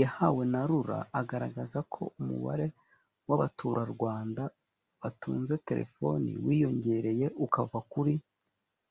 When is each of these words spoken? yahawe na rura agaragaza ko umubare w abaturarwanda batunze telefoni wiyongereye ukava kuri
yahawe 0.00 0.42
na 0.52 0.62
rura 0.68 0.98
agaragaza 1.20 1.78
ko 1.92 2.02
umubare 2.20 2.66
w 3.28 3.30
abaturarwanda 3.36 4.42
batunze 5.00 5.54
telefoni 5.68 6.30
wiyongereye 6.44 7.26
ukava 7.44 7.78
kuri 7.92 8.14